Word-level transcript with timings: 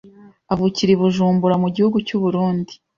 avukira 0.53 0.89
I 0.93 0.97
Bujumbura 1.01 1.55
mu 1.63 1.67
gihugu 1.75 1.97
cy’ 2.07 2.13
u 2.17 2.19
Burundi 2.23 2.73